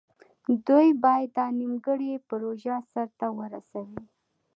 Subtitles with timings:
[0.67, 4.03] دوی باید دا نیمګړې پروژه سر ته ورسوي.